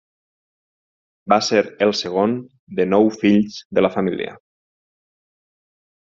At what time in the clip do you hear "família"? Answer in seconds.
3.97-4.33